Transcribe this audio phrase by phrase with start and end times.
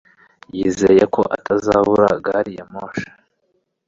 [0.55, 3.07] yizeye ko atazabura gari ya moshi